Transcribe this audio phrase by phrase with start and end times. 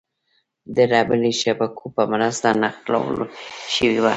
[0.75, 3.17] د رېلي شبکو په مرسته نښلول
[3.73, 4.09] شوې وه.